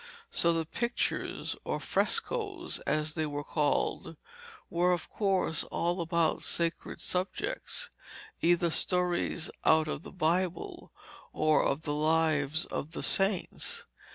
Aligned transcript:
So 0.31 0.51
the 0.51 0.65
pictures, 0.65 1.55
or 1.63 1.79
frescoes, 1.79 2.79
as 2.87 3.13
they 3.13 3.27
were 3.27 3.43
called, 3.43 4.17
were 4.67 4.93
of 4.93 5.07
course 5.11 5.63
all 5.65 6.01
about 6.01 6.41
sacred 6.41 6.99
subjects, 6.99 7.87
either 8.41 8.71
stories 8.71 9.51
out 9.63 9.87
of 9.87 10.01
the 10.01 10.09
Bible 10.11 10.91
or 11.33 11.63
of 11.63 11.83
the 11.83 11.93
lives 11.93 12.65
of 12.65 12.93
the 12.93 13.03
saints. 13.03 13.85